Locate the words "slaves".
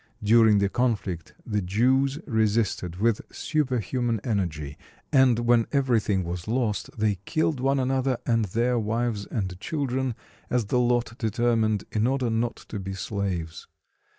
12.95-13.67